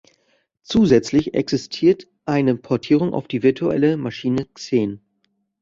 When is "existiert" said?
1.35-2.07